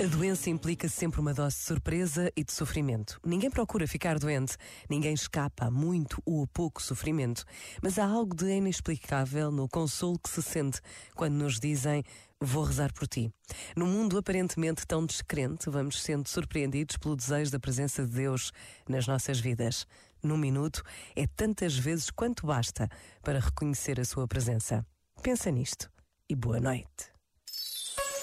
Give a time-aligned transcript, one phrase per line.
[0.00, 3.20] A doença implica sempre uma dose de surpresa e de sofrimento.
[3.26, 4.56] Ninguém procura ficar doente,
[4.88, 7.44] ninguém escapa a muito ou a pouco sofrimento,
[7.82, 10.80] mas há algo de inexplicável no consolo que se sente
[11.16, 12.04] quando nos dizem
[12.40, 13.28] vou rezar por ti.
[13.74, 18.52] No mundo aparentemente tão descrente, vamos sendo surpreendidos pelo desejo da presença de Deus
[18.88, 19.84] nas nossas vidas.
[20.22, 20.80] Num minuto
[21.16, 22.88] é tantas vezes quanto basta
[23.20, 24.86] para reconhecer a sua presença.
[25.24, 25.90] Pensa nisto
[26.28, 27.17] e boa noite.